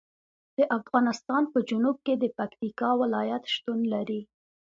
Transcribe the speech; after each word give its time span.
د 0.57 0.59
افغانستان 0.77 1.43
په 1.53 1.59
جنوب 1.69 1.97
کې 2.05 2.13
د 2.17 2.25
پکتیکا 2.37 2.89
ولایت 3.01 3.43
شتون 3.53 3.79
لري. 3.93 4.21